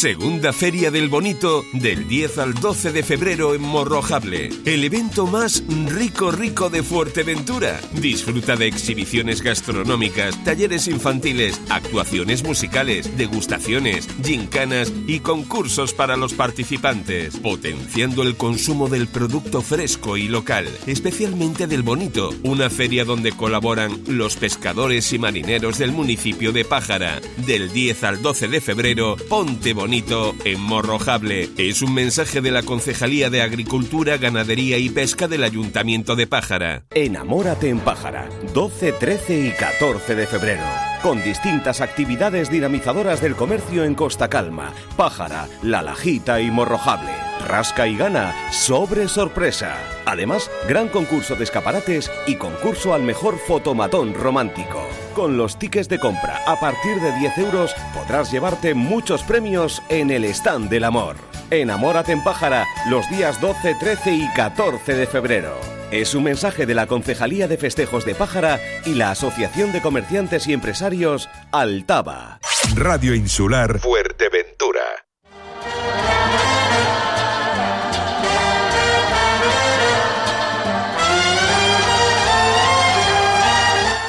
[0.00, 4.48] Segunda Feria del Bonito del 10 al 12 de febrero en Morrojable.
[4.64, 7.78] El evento más rico rico de Fuerteventura.
[7.92, 17.36] Disfruta de exhibiciones gastronómicas, talleres infantiles, actuaciones musicales, degustaciones, gincanas y concursos para los participantes,
[17.36, 24.00] potenciando el consumo del producto fresco y local, especialmente del Bonito, una feria donde colaboran
[24.06, 27.20] los pescadores y marineros del municipio de Pájara.
[27.44, 31.48] Del 10 al 12 de febrero, ponte bonito en Morrojable.
[31.58, 36.84] Es un mensaje de la Concejalía de Agricultura, Ganadería y Pesca del Ayuntamiento de Pájara.
[36.94, 40.89] Enamórate en Pájara, 12, 13 y 14 de febrero.
[41.02, 47.10] Con distintas actividades dinamizadoras del comercio en Costa Calma, Pájara, La Lajita y Morrojable.
[47.48, 49.78] Rasca y gana sobre sorpresa.
[50.04, 54.86] Además, gran concurso de escaparates y concurso al mejor fotomatón romántico.
[55.14, 60.10] Con los tickets de compra a partir de 10 euros podrás llevarte muchos premios en
[60.10, 61.16] el stand del amor.
[61.50, 65.79] Enamórate en Pájara los días 12, 13 y 14 de febrero.
[65.90, 70.46] Es un mensaje de la Concejalía de Festejos de Pájara y la Asociación de Comerciantes
[70.46, 72.38] y Empresarios Altaba.
[72.76, 74.82] Radio Insular Fuerteventura.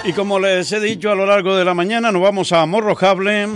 [0.04, 3.48] Y como les he dicho a lo largo de la mañana, nos vamos a Morrojable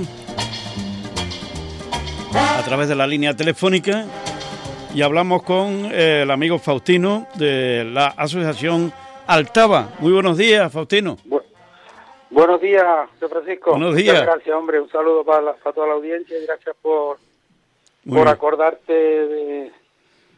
[2.34, 4.06] a través de la línea telefónica
[4.96, 8.94] y hablamos con eh, el amigo Faustino de la Asociación
[9.28, 9.90] Altaba.
[10.00, 11.18] Muy buenos días, Faustino.
[12.30, 13.72] buenos días, José Francisco.
[13.72, 14.22] Buenos días.
[14.22, 14.80] gracias, hombre.
[14.80, 17.18] Un saludo para, toda la audiencia y gracias por,
[18.08, 19.72] por acordarte de,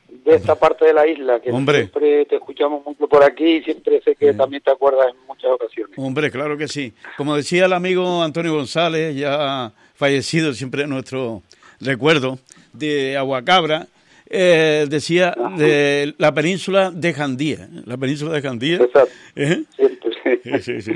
[0.09, 4.01] de esta parte de la isla, que siempre te escuchamos mucho por aquí y siempre
[4.01, 5.95] sé que también te acuerdas en muchas ocasiones.
[5.99, 6.93] Hombre, claro que sí.
[7.15, 11.43] Como decía el amigo Antonio González, ya fallecido, siempre nuestro
[11.79, 12.39] recuerdo,
[12.73, 13.85] de Aguacabra,
[14.29, 17.69] eh, decía de la península de Jandía.
[17.85, 18.77] La península de Jandía.
[18.77, 19.13] Exacto.
[19.35, 19.63] ¿Eh?
[19.75, 20.93] Siempre, sí.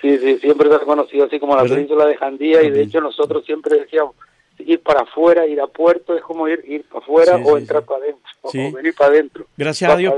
[0.00, 3.00] Sí, sí, siempre se ha conocido así como la península de Jandía y de hecho
[3.00, 4.14] nosotros siempre decíamos
[4.58, 8.00] ir para afuera, ir a puerto, es como ir, ir para afuera o entrar para
[8.00, 9.46] adentro, o venir para adentro.
[9.56, 10.14] Gracias a Dios,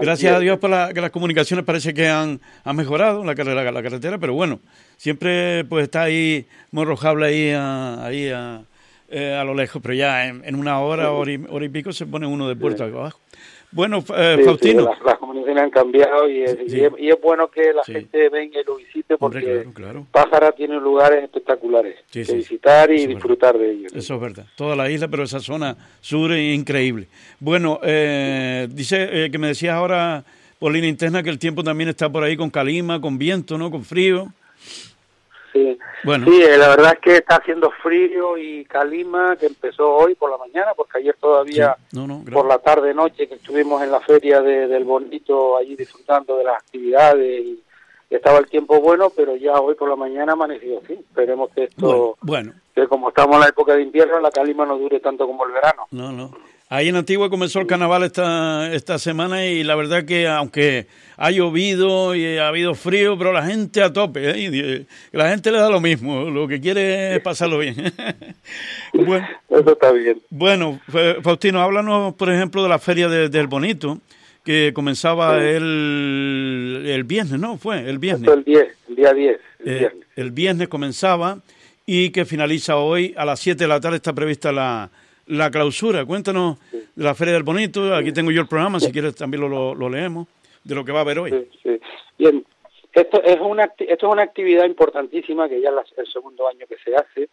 [0.00, 3.72] gracias a Dios por la, que las comunicaciones parece que han, han mejorado la, la,
[3.72, 4.60] la, carretera, pero bueno,
[4.96, 8.62] siempre pues está ahí Morrojable ahí ahí a,
[9.08, 12.48] eh, a lo lejos, pero ya en, una hora, hora y, pico se pone uno
[12.48, 13.18] de puerto abajo.
[13.70, 14.90] Bueno, eh, Faustino.
[15.04, 18.76] las, comunicaciones han cambiado y es, y es, bueno que la gente venga y lo
[18.76, 19.66] visite porque
[20.10, 23.92] Pájara tiene lugares espectaculares que visitar y disfrutar de ellos.
[23.94, 24.46] Eso es verdad.
[24.56, 27.08] Toda la isla, pero esa zona sur es increíble.
[27.40, 30.24] Bueno, eh, dice eh, que me decías ahora
[30.58, 33.70] por línea interna que el tiempo también está por ahí con calima, con viento, ¿no?
[33.70, 34.28] Con frío.
[35.52, 35.78] Sí.
[36.04, 36.26] Bueno.
[36.26, 40.30] sí, eh, la verdad es que está haciendo frío y calima, que empezó hoy por
[40.30, 41.76] la mañana, porque ayer todavía
[42.32, 46.56] por la tarde noche que estuvimos en la feria del Bonito allí disfrutando de las
[46.62, 47.62] actividades y
[48.10, 50.94] estaba el tiempo bueno, pero ya hoy por la mañana ha amanecido así.
[50.94, 54.78] Esperemos que esto, bueno, que como estamos en la época de invierno, la calima no
[54.78, 55.86] dure tanto como el verano.
[55.90, 56.30] No, no.
[56.70, 60.86] Ahí en Antigua comenzó el carnaval esta, esta semana y la verdad que aunque
[61.16, 64.84] ha llovido y ha habido frío, pero la gente a tope, ¿eh?
[65.12, 67.74] la gente le da lo mismo, lo que quiere es pasarlo bien.
[68.92, 70.20] bueno, Eso está bien.
[70.28, 70.78] Bueno,
[71.22, 73.98] Faustino, háblanos por ejemplo de la feria del Bonito,
[74.44, 77.56] que comenzaba el, el viernes, ¿no?
[77.56, 78.30] Fue el viernes.
[78.30, 79.40] El, el día 10.
[79.60, 80.06] El, eh, viernes.
[80.16, 81.38] el viernes comenzaba
[81.86, 84.90] y que finaliza hoy a las 7 de la tarde está prevista la
[85.28, 86.04] la clausura.
[86.04, 87.94] Cuéntanos de la Feria del Bonito.
[87.94, 90.26] Aquí tengo yo el programa, si quieres también lo, lo, leemos,
[90.64, 91.48] de lo que va a haber hoy.
[91.62, 91.80] Sí,
[92.18, 92.44] Bien,
[92.92, 96.76] esto es, una, esto es una actividad importantísima que ya es el segundo año que
[96.78, 97.28] se hace.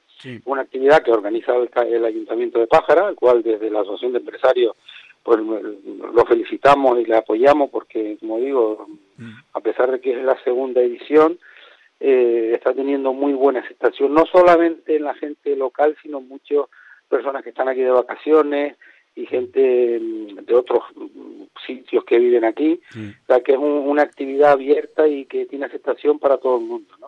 [0.46, 4.76] Una actividad que organiza el, Ayuntamiento de Pájara, al cual desde la Asociación de Empresarios
[5.24, 8.86] pues lo felicitamos y le apoyamos porque, como digo,
[9.18, 9.32] mm.
[9.54, 11.40] a pesar de que es la segunda edición,
[12.00, 16.68] eh, está teniendo muy buena aceptación, no solamente en la gente local, sino muchos
[17.16, 18.78] personas que están aquí de vacaciones
[19.16, 24.04] y gente mm, de otros mm, sitios que viven aquí, o sea que es una
[24.04, 26.94] actividad abierta y que tiene aceptación para todo el mundo.
[27.00, 27.08] ¿no?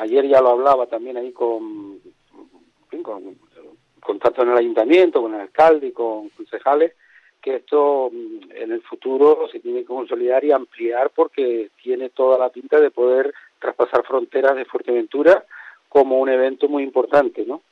[0.00, 2.00] ayer ya lo hablaba también ahí con,
[3.02, 3.36] con
[4.00, 6.92] contacto en el ayuntamiento, con el alcalde y con concejales,
[7.40, 12.38] que esto mm, en el futuro se tiene que consolidar y ampliar porque tiene toda
[12.38, 15.44] la pinta de poder traspasar fronteras de Fuerteventura
[15.88, 17.62] como un evento muy importante, ¿no?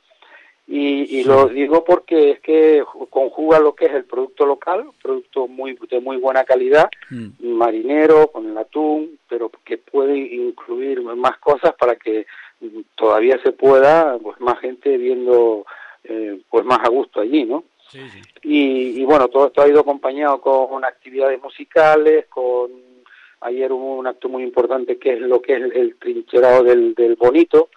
[0.67, 5.77] Y, lo digo porque es que conjuga lo que es el producto local, producto muy
[5.89, 7.45] de muy buena calidad, mm.
[7.45, 12.25] marinero, con el atún, pero que puede incluir más cosas para que
[12.95, 15.65] todavía se pueda, pues más gente viendo
[16.03, 17.63] eh, pues más a gusto allí, ¿no?
[18.41, 22.71] Y, bueno, todo esto ha ido acompañado con actividades musicales, con
[23.41, 27.15] ayer hubo un acto muy importante que es lo que es el, trincherado del, del
[27.15, 27.69] bonito,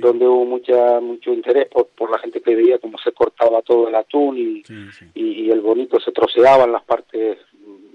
[0.00, 3.88] donde hubo mucha mucho interés por, por la gente que veía cómo se cortaba todo
[3.88, 4.62] el atún y,
[5.14, 7.38] y, el bonito se troceaba en las partes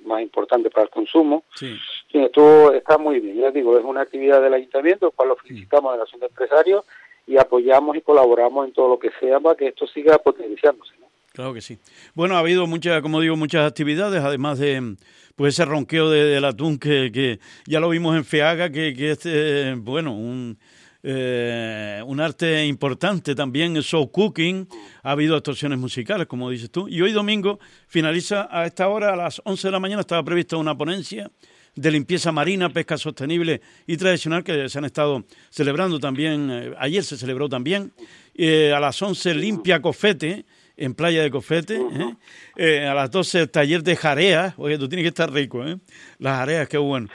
[0.05, 1.43] más importantes para el consumo.
[1.55, 1.77] Sí.
[2.13, 5.91] esto está muy bien, ya digo, es una actividad del ayuntamiento, el cual lo felicitamos
[5.91, 6.85] de la Asociación de Empresarios
[7.27, 10.93] y apoyamos y colaboramos en todo lo que sea para que esto siga potenciándose.
[11.33, 11.77] Claro que sí.
[12.13, 14.95] Bueno, ha habido muchas, como digo, muchas actividades, además de
[15.35, 19.11] pues ese ronqueo de, del atún que, que, ya lo vimos en Feaga, que, que
[19.11, 20.57] es, eh, bueno, un,
[21.03, 24.67] eh, un arte importante también, show cooking,
[25.03, 29.15] ha habido actuaciones musicales, como dices tú, y hoy domingo finaliza a esta hora, a
[29.15, 31.31] las 11 de la mañana, estaba prevista una ponencia
[31.75, 37.03] de limpieza marina, pesca sostenible y tradicional que se han estado celebrando también, eh, ayer
[37.03, 37.93] se celebró también,
[38.37, 40.45] a las 11 limpia cofete,
[40.81, 41.75] en Playa de Cofete.
[41.75, 42.15] ¿eh?
[42.55, 44.53] Eh, a las 12 el taller de jareas.
[44.57, 45.77] Oye, tú tienes que estar rico, ¿eh?
[46.17, 47.07] Las jareas, qué bueno.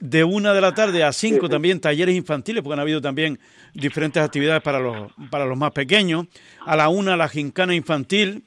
[0.00, 3.38] De una de la tarde a cinco también talleres infantiles, porque han habido también
[3.74, 6.26] diferentes actividades para los, para los más pequeños.
[6.60, 8.44] A la una la gincana infantil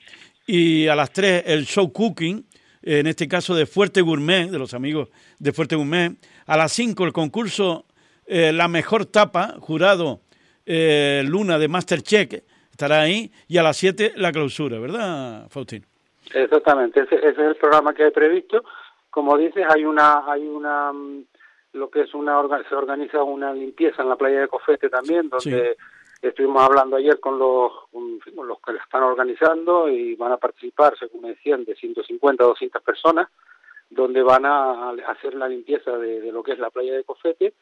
[0.48, 2.46] y a las tres el show cooking,
[2.84, 5.10] en este caso de Fuerte Gourmet, de los amigos
[5.40, 6.14] de Fuerte Gourmet.
[6.46, 7.86] A las cinco el concurso
[8.28, 10.22] La Mejor Tapa, jurado
[10.66, 12.42] Luna de Masterchef
[12.76, 15.86] estará ahí y a las 7 la clausura, ¿verdad, Faustino?
[16.34, 18.64] Exactamente, ese, es el programa que hay previsto.
[19.16, 21.24] Como dices, hay una, hay una, mm,
[21.72, 25.78] lo que es una, se organiza una limpieza en la playa de Cofete también, donde
[26.22, 30.98] estuvimos hablando ayer con los, con los que la están organizando y van a participar,
[31.00, 33.30] según me decían, de 150 a 200 personas,
[33.90, 37.54] donde van a hacer la limpieza de, de lo que es la playa de Cofete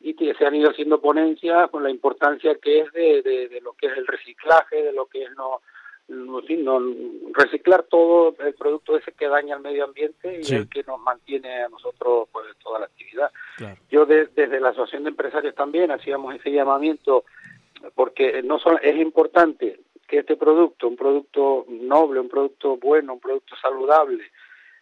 [0.00, 3.74] y que se han ido haciendo ponencias con la importancia que es de, de, lo
[3.74, 5.60] que es el reciclaje, de lo que es no,
[6.12, 6.80] no,
[7.32, 11.62] reciclar todo el producto ese que daña al medio ambiente y el que nos mantiene
[11.62, 13.30] a nosotros pues toda la actividad.
[13.90, 17.24] Yo desde la Asociación de Empresarios también hacíamos ese llamamiento
[17.94, 23.20] porque no son, es importante que este producto, un producto noble, un producto bueno, un
[23.20, 24.22] producto saludable,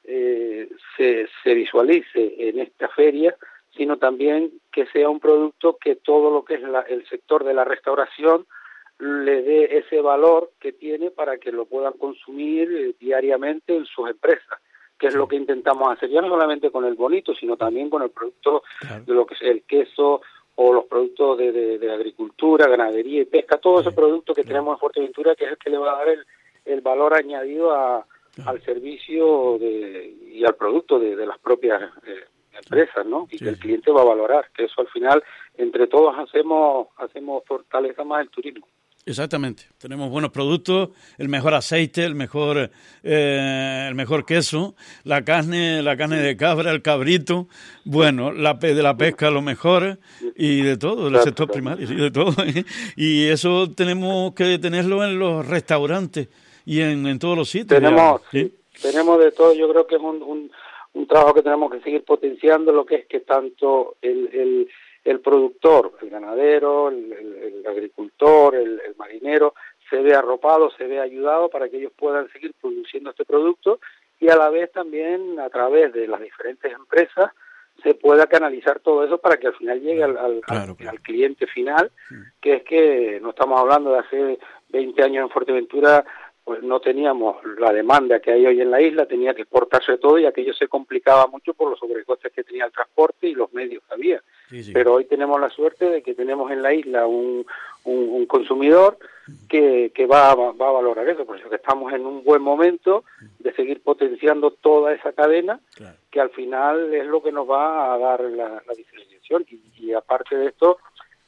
[0.05, 3.37] eh, se, se visualice en esta feria
[3.77, 7.65] sino también que sea un producto que todo lo que es el sector de la
[7.65, 8.47] restauración
[9.01, 14.09] le dé ese valor que tiene para que lo puedan consumir eh, diariamente en sus
[14.09, 14.59] empresas,
[14.99, 18.03] que es lo que intentamos hacer ya no solamente con el bonito, sino también con
[18.03, 18.63] el producto
[19.07, 20.21] de lo que es el queso
[20.57, 24.81] o los productos de, de, agricultura, ganadería y pesca, todo ese producto que tenemos en
[24.81, 26.27] Fuerteventura, que es el que le va a dar el,
[26.67, 28.05] el valor añadido a,
[28.45, 33.27] al servicio de, y al producto de, las propias eh, empresas, ¿no?
[33.31, 35.23] Y que el cliente va a valorar, que eso al final
[35.57, 38.67] entre todos hacemos hacemos fortaleza más el turismo.
[39.07, 39.65] Exactamente.
[39.79, 42.71] Tenemos buenos productos, el mejor aceite, el mejor
[43.03, 44.75] eh, el mejor queso,
[45.05, 47.49] la carne, la carne de cabra, el cabrito,
[47.85, 49.99] bueno, la de la pesca lo mejor
[50.37, 52.35] y de todo, el sector primario, y de todo.
[52.97, 56.29] y eso tenemos que tenerlo en los restaurantes
[56.67, 57.81] y en, en todos los sitios.
[57.81, 58.21] Tenemos,
[58.83, 59.55] tenemos de todo.
[59.55, 60.51] Yo creo que es un
[60.93, 64.69] un trabajo que tenemos que seguir potenciando, lo que es que tanto el, el,
[65.05, 69.55] el productor, el ganadero, el, el agricultor, el, marinero,
[69.89, 73.81] se vea arropado, se vea ayudado para que ellos puedan seguir produciendo este producto
[74.21, 77.31] y a la vez también a través de las diferentes empresas
[77.83, 81.91] se pueda canalizar todo eso para que al final llegue al, al, al cliente final,
[82.41, 84.39] que es que no estamos hablando de hace
[84.69, 86.05] 20 años en Fuerteventura
[86.45, 90.19] pues no teníamos la demanda que hay hoy en la isla, tenía que exportarse todo
[90.19, 93.85] y aquello se complicaba mucho por los sobrecostes que tenía el transporte y los medios
[93.87, 94.23] que había.
[94.73, 97.47] Pero hoy tenemos la suerte de que tenemos en la isla un,
[97.85, 98.99] un, consumidor
[99.49, 103.05] que, que va, va, a valorar eso, por eso que estamos en un buen momento
[103.39, 105.61] de seguir potenciando toda esa cadena,
[106.11, 109.47] que al final es lo que nos va a dar la, diferenciación.
[109.79, 110.79] y aparte de esto,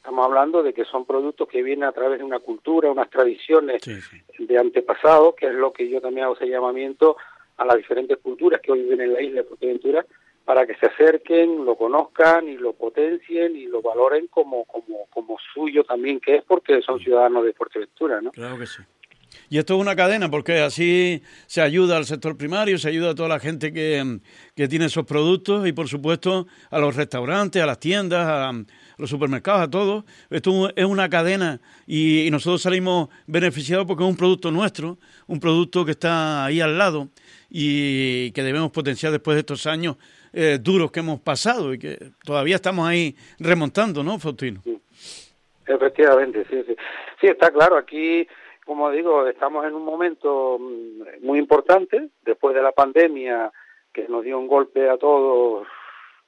[0.03, 3.81] Estamos hablando de que son productos que vienen a través de una cultura, unas tradiciones
[4.37, 7.15] de antepasado, que es lo que yo también hago ese llamamiento
[7.55, 10.05] a las diferentes culturas que hoy viven en la isla de Fuerteventura,
[10.45, 15.37] para que se acerquen, lo conozcan y lo potencien y lo valoren como, como, como
[15.53, 18.31] suyo también que es, porque son ciudadanos de Fuerteventura, ¿no?
[18.31, 18.83] Claro que sí.
[19.49, 23.15] Y esto es una cadena porque así se ayuda al sector primario, se ayuda a
[23.15, 24.19] toda la gente que,
[24.55, 28.51] que tiene esos productos y por supuesto a los restaurantes, a las tiendas, a,
[28.97, 30.05] los supermercados, a todos.
[30.29, 34.97] Esto es una cadena y, nosotros salimos beneficiados porque es un producto nuestro,
[35.27, 37.09] un producto que está ahí al lado
[37.49, 39.97] y que debemos potenciar después de estos años
[40.33, 44.61] eh, duros que hemos pasado y que todavía estamos ahí remontando, ¿no, Faustino?
[45.65, 46.75] Efectivamente, sí, sí.
[47.21, 48.27] Sí, está claro, aquí
[48.65, 53.51] como digo, estamos en un momento mm, muy importante después de la pandemia
[53.91, 55.67] que nos dio un golpe a todos,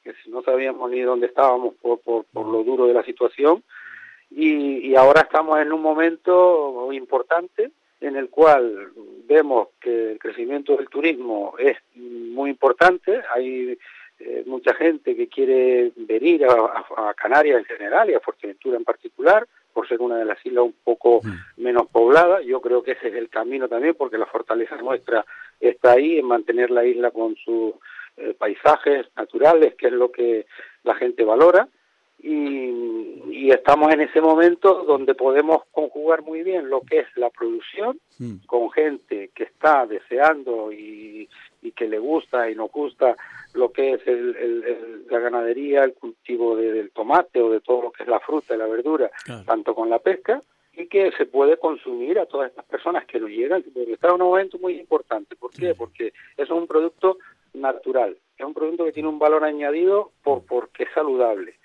[0.04, 3.64] que no sabíamos ni dónde estábamos por, por, por lo duro de la situación.
[4.30, 7.72] Y, y ahora estamos en un momento importante
[8.08, 8.92] en el cual
[9.28, 13.22] vemos que el crecimiento del turismo es muy importante.
[13.34, 13.78] Hay
[14.20, 18.84] eh, mucha gente que quiere venir a, a, Canarias en general y a Fuerteventura en
[18.84, 21.62] particular por ser una de las islas un poco mm.
[21.62, 22.42] menos poblada.
[22.42, 25.26] Yo creo que ese es el camino también, porque la fortaleza nuestra
[25.60, 27.74] está ahí en mantener la isla con sus
[28.16, 30.46] eh, paisajes naturales, que es lo que
[30.84, 31.68] la gente valora.
[32.28, 37.30] Y, y, estamos en ese momento donde podemos conjugar muy bien lo que es la
[37.30, 38.00] producción
[38.48, 41.30] con gente que está deseando y,
[41.62, 43.16] y que le gusta y nos gusta
[43.54, 48.04] lo que es el, la ganadería, el cultivo del tomate o de todo lo que
[48.04, 49.12] es la fruta y la verdura,
[49.46, 50.42] tanto con la pesca,
[50.74, 54.16] y que se puede consumir a todas estas personas que nos llegan, porque está en
[54.16, 55.36] un momento muy importante.
[55.36, 55.74] ¿Por qué?
[55.74, 57.18] Porque eso es un producto
[57.54, 61.56] natural, es un producto que tiene un valor añadido por, porque es saludable.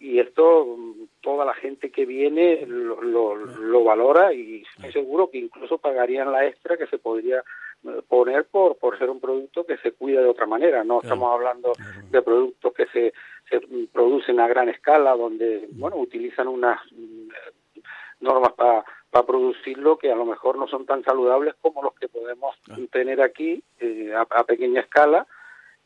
[0.00, 0.76] Y esto
[1.20, 6.30] toda la gente que viene lo, lo, lo valora y estoy seguro que incluso pagarían
[6.30, 7.42] la extra que se podría
[8.08, 10.84] poner por, por ser un producto que se cuida de otra manera.
[10.84, 11.72] No estamos hablando
[12.10, 13.12] de productos que se,
[13.48, 13.60] se
[13.92, 17.28] producen a gran escala, donde, bueno, utilizan unas mm,
[18.20, 22.08] normas para para producirlo que a lo mejor no son tan saludables como los que
[22.08, 22.54] podemos
[22.90, 25.26] tener aquí eh, a, pequeña escala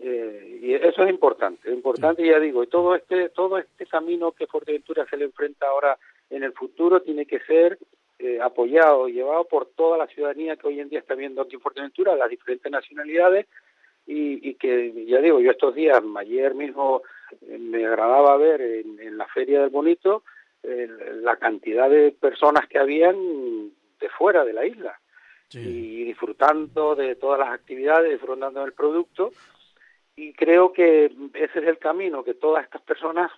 [0.04, 4.32] eh, y eso es importante es importante ya digo y todo este todo este camino
[4.32, 5.96] que Fuerteventura se le enfrenta ahora
[6.28, 7.78] en el futuro tiene que ser
[8.18, 11.56] eh, apoyado y llevado por toda la ciudadanía que hoy en día está viendo aquí
[11.56, 13.46] en Fuerteventura, las diferentes nacionalidades,
[14.06, 17.02] y, y, que ya digo, yo estos días, ayer mismo
[17.48, 20.22] eh, me agradaba ver en, la Feria del Bonito
[20.62, 23.16] la cantidad de personas que habían
[24.00, 25.00] de fuera de la isla
[25.52, 29.32] y disfrutando de todas las actividades, disfrutando del producto
[30.16, 33.30] y creo que ese es el camino, que todas estas personas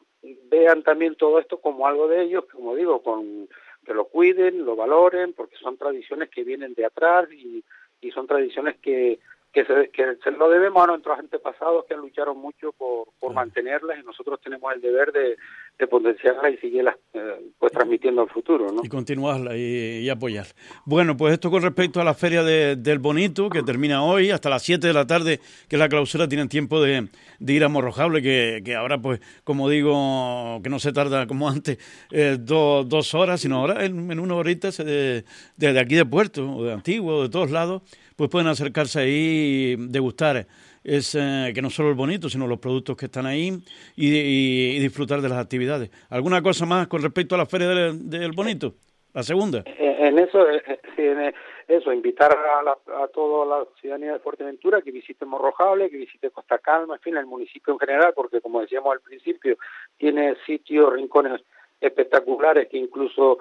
[0.50, 3.48] vean también todo esto como algo de ellos, como digo, con
[3.84, 7.62] que lo cuiden, lo valoren, porque son tradiciones que vienen de atrás y,
[8.00, 9.20] y son tradiciones que,
[9.52, 13.98] que se, que se lo debemos a nuestros antepasados que lucharon mucho por, por mantenerlas
[13.98, 15.36] y nosotros tenemos el deber de,
[15.78, 18.66] de potenciarlas y seguirlas eh, pues transmitiendo al futuro.
[18.82, 20.46] Y continuarla y, y apoyar.
[20.84, 24.48] Bueno, pues esto con respecto a la Feria de, del Bonito, que termina hoy hasta
[24.50, 27.08] las 7 de la tarde, que es la clausura, tienen tiempo de,
[27.40, 31.48] de ir a Morrojable, que, que, ahora pues, como digo, que no se tarda como
[31.48, 31.78] antes
[32.12, 35.24] eh, dos horas, sino ahora en, en una horita desde
[35.56, 37.82] de, aquí de Puerto, o de Antiguo, de todos lados,
[38.16, 40.46] pues pueden acercarse ahí y degustar
[40.84, 43.52] es eh, que no solo el bonito, sino los productos que están ahí
[43.96, 45.90] y, disfrutar de las actividades.
[46.10, 48.74] ¿Alguna cosa más con respecto a la Feria del, Bonito?
[49.14, 49.62] La segunda.
[49.64, 51.34] En eso, eh, eh, en
[51.68, 56.30] eso invitar a, la, a toda la ciudadanía de Fuerteventura que visite Morrojable, que visite
[56.30, 59.56] Costa Calma, en fin, el municipio en general, porque como decíamos al principio,
[59.96, 61.40] tiene sitios, rincones
[61.80, 63.38] espectaculares que incluso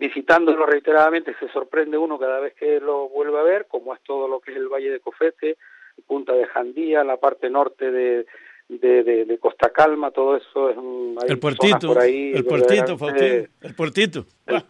[0.00, 4.28] visitándolo reiteradamente se sorprende uno cada vez que lo vuelve a ver, como es todo
[4.28, 5.56] lo que es el Valle de Cofete,
[6.06, 8.26] Punta de Jandía, la parte norte de,
[8.68, 13.74] de, de, Costa Calma, todo eso es un, el puertito, por ahí, el puertito, el
[13.74, 14.64] puertito, el, ah,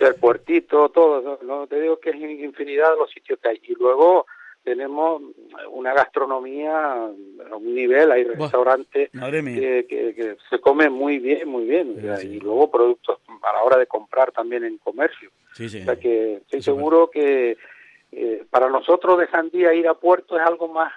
[0.00, 3.60] el, puertito, todo, no te digo que es infinidad de los sitios que hay.
[3.66, 4.26] Y luego
[4.66, 5.22] tenemos
[5.70, 11.96] una gastronomía a un nivel, hay restaurantes que, que, se comen muy bien, muy bien,
[12.24, 15.30] y luego productos a la hora de comprar también en comercio.
[15.52, 17.56] o sea que estoy seguro que
[18.56, 20.90] para nosotros de Jandía ir a puerto es algo más,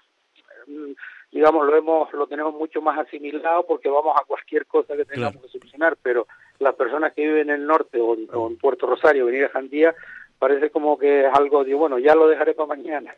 [0.65, 0.91] mm,
[1.29, 5.41] digamos, lo hemos lo tenemos mucho más asimilado porque vamos a cualquier cosa que tengamos
[5.41, 6.25] que solucionar, pero
[6.59, 9.93] las personas que viven en el norte o, en Puerto Rosario, venir a Jandía,
[10.37, 13.13] parece como que es algo de, bueno, ya lo dejaré para mañana.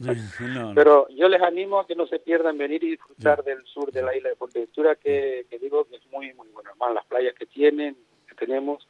[0.74, 4.02] Pero yo les animo a que no se pierdan venir y disfrutar del sur de
[4.02, 6.72] la isla de Fuerteventura, que, que digo que es muy, muy bueno.
[6.72, 7.96] Además, las playas que tienen,
[8.28, 8.88] que tenemos,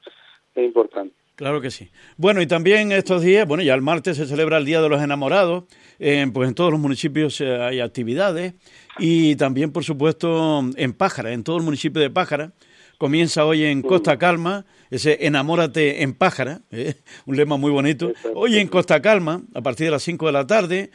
[0.56, 1.21] es importante.
[1.42, 1.90] Claro que sí.
[2.18, 5.02] Bueno, y también estos días, bueno, ya el martes se celebra el Día de los
[5.02, 5.64] Enamorados,
[5.98, 8.54] eh, pues en todos los municipios eh, hay actividades
[9.00, 12.52] y también, por supuesto, en Pájara, en todo el municipio de Pájara.
[13.00, 16.94] Comienza hoy en Costa Calma, ese Enamórate en Pájara, ¿eh?
[17.26, 18.14] un lema muy bonito.
[18.36, 20.92] Hoy en Costa Calma, a partir de las 5 de la tarde,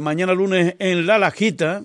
[0.00, 1.82] mañana lunes en La Lajita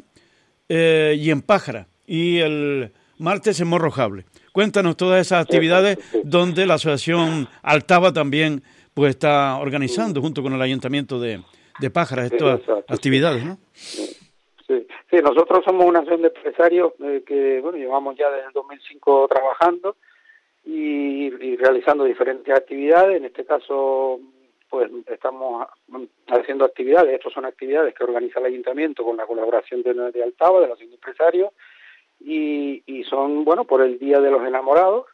[0.69, 1.87] y en Pájara.
[2.05, 4.25] Y el martes en Morrojable.
[4.59, 8.61] Cuéntanos todas esas actividades donde la Asociación Altava también
[8.93, 11.39] pues está organizando junto con el Ayuntamiento de,
[11.79, 13.57] de Pájaras estas actividades, ¿no?
[13.71, 14.17] Sí.
[14.67, 19.29] sí, nosotros somos una asociación de empresarios eh, que bueno llevamos ya desde el 2005
[19.29, 19.95] trabajando
[20.65, 23.15] y, realizando diferentes actividades.
[23.15, 24.19] En este caso,
[24.69, 25.67] pues estamos
[26.27, 27.13] haciendo actividades.
[27.13, 30.73] Estas son actividades que organiza el ayuntamiento con la colaboración de, de Altava, de la
[30.73, 31.53] asociación de empresarios,
[32.19, 35.05] y, y son bueno por el Día de los Enamorados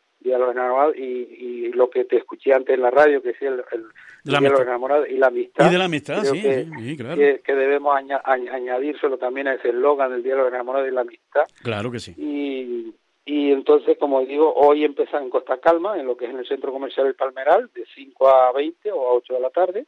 [0.96, 3.86] y, y, lo que te escuché antes en la radio, que es el, el
[4.24, 5.68] Día de los Enamorados y la amistad.
[5.68, 7.16] Y de la amistad, sí, que, claro.
[7.16, 11.44] que, debemos añadírselo también a ese eslogan del Día de los Enamorados y la amistad.
[11.62, 12.14] Claro que sí.
[12.18, 12.94] Y,
[13.26, 16.48] y entonces, como digo, hoy empieza en Costa Calma, en lo que es en el
[16.48, 19.86] Centro Comercial El Palmeral, de 5 a 20 o a 8 de la tarde.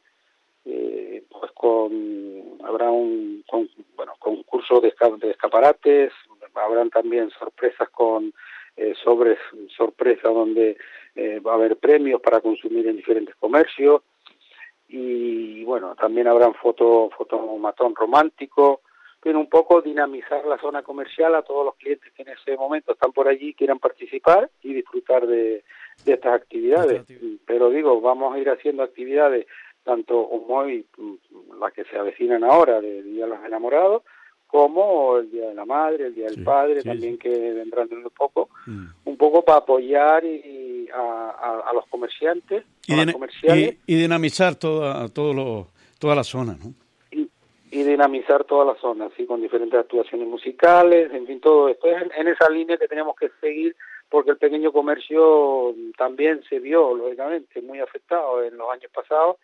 [0.70, 6.12] Eh, pues con habrá un con, bueno concurso de, de escaparates
[6.54, 8.34] habrán también sorpresas con
[8.76, 9.38] eh, sobre
[9.74, 10.76] sorpresa donde
[11.14, 14.02] eh, va a haber premios para consumir en diferentes comercios
[14.88, 18.80] y bueno, también habrán foto, fotomatón romántico,
[19.20, 22.92] pero un poco dinamizar la zona comercial a todos los clientes que en ese momento
[22.92, 25.64] están por allí quieran participar y disfrutar de,
[26.04, 27.04] de estas actividades.
[27.46, 29.46] Pero digo, vamos a ir haciendo actividades
[29.84, 34.02] tanto hoy, mm, las que se avecinan ahora de Día de los Enamorados,
[34.46, 38.10] como el Día de la Madre, el Día del Padre, también que vendrán en un
[38.10, 38.86] poco, mm.
[39.04, 45.68] un poco para apoyar y, a, los comerciantes, y, dinamizar toda, todo
[45.98, 46.72] toda la zona, ¿no?
[47.10, 52.02] Y, dinamizar toda la zona, sí, con diferentes actuaciones musicales, en fin, todo esto es
[52.16, 53.76] en esa línea que tenemos que seguir
[54.08, 59.36] porque el pequeño comercio también se vio, lógicamente, muy afectado en los años pasados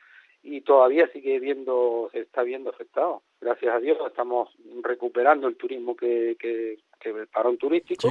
[0.45, 3.23] y todavía sigue viendo, se está viendo afectado.
[3.41, 4.51] Gracias a Dios estamos
[4.83, 8.11] recuperando el turismo que, que, que el parón turístico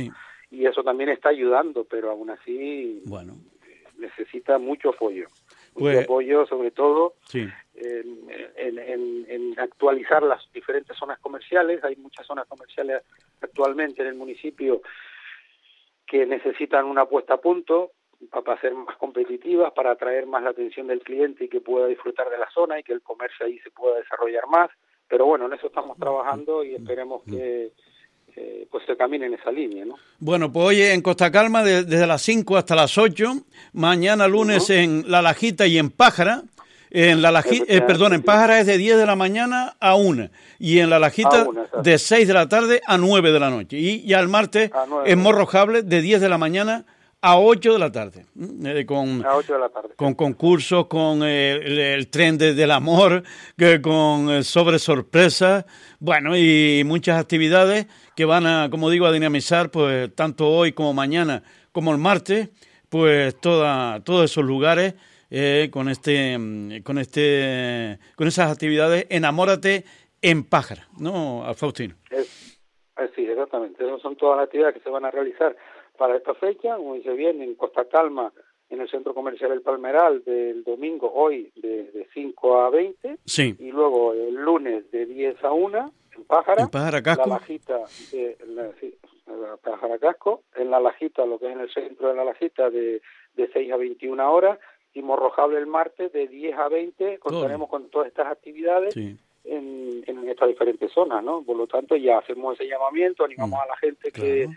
[0.49, 3.35] y eso también está ayudando, pero aún así bueno.
[3.97, 5.27] necesita mucho apoyo.
[5.75, 11.83] Mucho pues, apoyo sobre todo en, en, en, actualizar las diferentes zonas comerciales.
[11.83, 13.03] Hay muchas zonas comerciales
[13.41, 14.81] actualmente en el municipio
[16.07, 17.91] que necesitan una puesta a punto
[18.29, 22.29] para ser más competitivas, para atraer más la atención del cliente y que pueda disfrutar
[22.29, 24.69] de la zona y que el comercio ahí se pueda desarrollar más.
[25.07, 27.71] Pero bueno, en eso estamos trabajando y esperemos que
[28.35, 29.95] eh, pues se camine en esa línea, ¿no?
[30.17, 33.31] Bueno, pues hoy en Costa Calma desde las 5 hasta las 8,
[33.73, 36.41] mañana lunes en La Lajita y en Pájara,
[36.89, 40.29] en la Lajita, eh, perdón, en Pájara es de 10 de la mañana a 1
[40.57, 41.45] y en la Lajita
[41.83, 43.77] de 6 de la tarde a 9 de la noche.
[43.77, 44.71] Y ya el martes
[45.05, 46.85] en Morrojable de 10 de la mañana
[47.23, 48.25] a 8 de la tarde.
[48.65, 49.95] Eh, con, a 8 de la tarde.
[49.95, 53.23] Con concursos, con el, tren del amor,
[53.57, 55.65] que con eh, sobre sorpresa,
[55.99, 60.93] bueno, y muchas actividades que van a, como digo, a dinamizar, pues tanto hoy como
[60.93, 62.49] mañana, como el martes,
[62.89, 64.95] pues toda, todos esos lugares
[65.31, 66.37] eh, con este,
[66.83, 69.85] con este, con esas actividades, enamórate
[70.21, 71.95] en pájara, ¿no, Faustino?
[73.15, 73.85] sí, exactamente.
[73.85, 75.55] Esas son todas las actividades que se van a realizar
[75.97, 78.31] para esta fecha, como dice bien, en Costa Calma,
[78.69, 83.55] en el Centro Comercial El Palmeral, del domingo, hoy, de, de 5 a 20, sí.
[83.59, 87.29] y luego el lunes de 10 a 1, en Pájara, ¿En Pájara Casco?
[87.29, 87.79] la Lajita,
[88.11, 88.95] de, la, sí,
[89.27, 92.69] la Pájara Casco, en la Lajita, lo que es en el centro de la Lajita,
[92.69, 93.01] de,
[93.35, 94.59] de 6 a 21 horas,
[94.95, 98.93] y Morrojable el martes de 10 a 20, contaremos con todas estas actividades.
[98.93, 101.43] Sí en, en estas diferentes zonas, ¿no?
[101.43, 103.61] Por lo tanto, ya hacemos ese llamamiento, animamos mm.
[103.61, 104.49] a la gente que,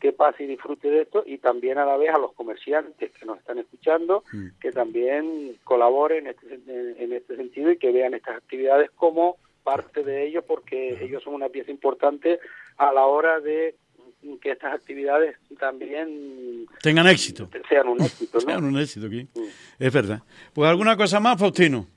[0.00, 3.26] que pase y disfrute de esto y también a la vez a los comerciantes que
[3.26, 4.46] nos están escuchando mm.
[4.60, 10.02] que también colaboren en este, en este sentido y que vean estas actividades como parte
[10.02, 12.38] de ellos porque ellos son una pieza importante
[12.76, 13.76] a la hora de
[14.40, 17.48] que estas actividades también tengan éxito.
[17.68, 18.40] Sean un éxito, ¿no?
[18.46, 19.28] sean un éxito aquí.
[19.34, 19.48] Mm.
[19.78, 20.22] Es verdad.
[20.52, 21.93] Pues alguna cosa más, Faustino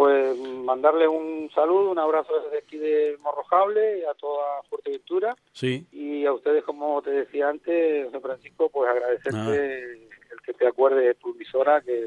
[0.00, 0.34] pues
[0.64, 5.36] mandarle un saludo, un abrazo desde aquí de Morrojable a toda Fuerteventura.
[5.52, 5.86] Sí.
[5.92, 10.32] Y a ustedes, como te decía antes, José Francisco, pues agradecerte ah.
[10.32, 12.06] el que te acuerde de tu emisora, que,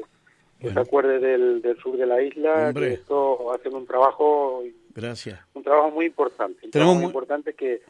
[0.60, 4.64] se acuerde del, sur de la isla, que esto hacen un trabajo.
[4.92, 5.38] Gracias.
[5.54, 6.66] Un trabajo muy importante.
[6.66, 7.82] Un trabajo muy importante que,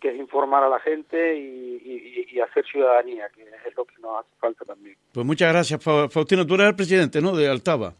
[0.00, 4.20] que es informar a la gente y, y, hacer ciudadanía, que es lo que nos
[4.20, 4.96] hace falta también.
[5.12, 6.46] Pues muchas gracias, Faustino.
[6.46, 7.92] Tú eres el presidente, ¿no?, de Altava.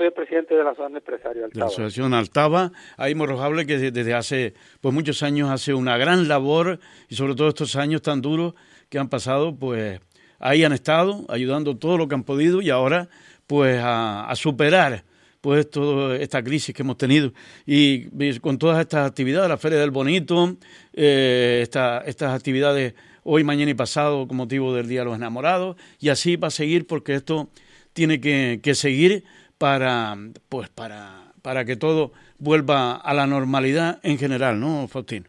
[0.00, 1.52] Soy el presidente de la Asociación Empresaria Altava.
[1.52, 6.26] De la Asociación Altava, ahí Morrojable que desde hace pues muchos años hace una gran
[6.26, 8.54] labor y sobre todo estos años tan duros
[8.88, 10.00] que han pasado, pues
[10.38, 13.10] ahí han estado ayudando todo lo que han podido y ahora
[13.46, 15.04] pues a, superar
[15.42, 17.34] pues toda esta crisis que hemos tenido
[17.66, 20.56] y, con todas estas actividades, la Feria del Bonito,
[20.94, 26.08] eh, estas actividades hoy, mañana y pasado con motivo del Día de los Enamorados y
[26.08, 27.50] así va a seguir porque esto
[27.92, 29.24] tiene que, que seguir
[29.60, 30.16] para,
[30.48, 35.26] pues para, para que todo vuelva a la normalidad en general, ¿no, Faustino?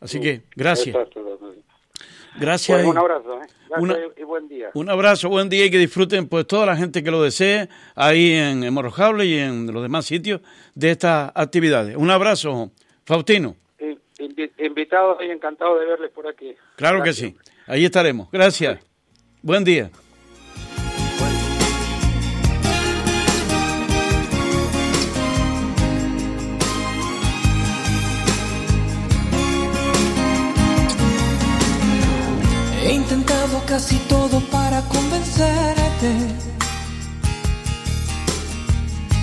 [0.00, 0.96] Así que, gracias.
[2.38, 2.78] Gracias.
[2.78, 4.12] Pues un abrazo, ¿eh?
[4.16, 4.70] y buen día.
[4.74, 8.30] Un abrazo, buen día y que disfruten pues toda la gente que lo desee ahí
[8.30, 10.40] en, Morrojable y en los demás sitios
[10.76, 11.96] de estas actividades.
[11.96, 12.70] Un abrazo,
[13.04, 13.56] Faustino.
[14.58, 16.54] Invitados y encantado de verles por aquí.
[16.76, 17.34] Claro que sí.
[17.66, 18.30] Ahí estaremos.
[18.30, 18.78] Gracias.
[19.42, 19.90] Buen día.
[33.74, 36.12] Casi todo para convencerte.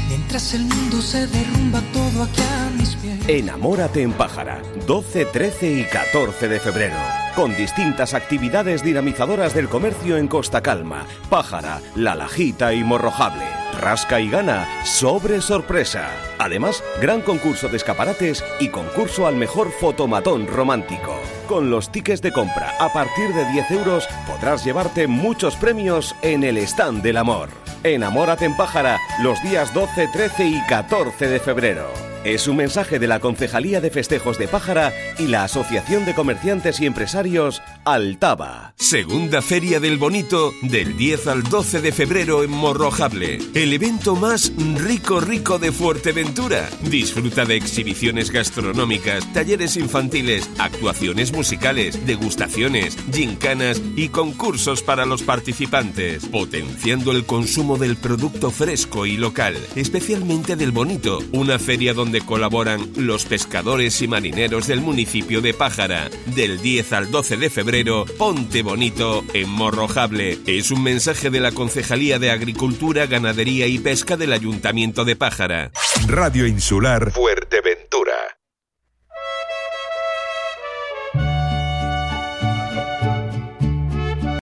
[0.09, 3.29] Mientras el mundo se derrumba todo aquí a mis pies.
[3.29, 6.97] Enamórate en Pájara, 12, 13 y 14 de febrero.
[7.33, 13.45] Con distintas actividades dinamizadoras del comercio en Costa Calma, Pájara, La Lajita y Morrojable.
[13.79, 16.09] Rasca y gana sobre sorpresa.
[16.39, 21.15] Además, gran concurso de escaparates y concurso al mejor fotomatón romántico.
[21.51, 26.45] Con los tickets de compra a partir de 10 euros podrás llevarte muchos premios en
[26.45, 27.49] el stand del amor.
[27.83, 32.10] Enamórate en Pájara los días 12, 13 y 14 de febrero.
[32.23, 36.79] Es un mensaje de la Concejalía de Festejos de Pájara y la Asociación de Comerciantes
[36.79, 38.75] y Empresarios Altaba.
[38.77, 43.39] Segunda Feria del Bonito del 10 al 12 de febrero en Morrojable.
[43.55, 46.69] El evento más rico rico de Fuerteventura.
[46.83, 56.27] Disfruta de exhibiciones gastronómicas, talleres infantiles, actuaciones musicales, degustaciones, gincanas y concursos para los participantes,
[56.27, 62.25] potenciando el consumo del producto fresco y local, especialmente del Bonito, una feria donde donde
[62.27, 66.09] colaboran los pescadores y marineros del municipio de Pájara.
[66.35, 70.37] Del 10 al 12 de febrero, Ponte Bonito en Morrojable.
[70.45, 75.71] Es un mensaje de la Concejalía de Agricultura, Ganadería y Pesca del Ayuntamiento de Pájara.
[76.05, 77.80] Radio Insular Fuerteventura.